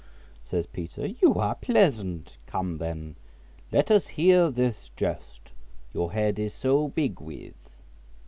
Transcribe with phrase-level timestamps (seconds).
[0.43, 3.15] says Peter, "you are pleasant; come then,
[3.71, 5.51] let us hear this jest
[5.93, 7.69] your head is so big with."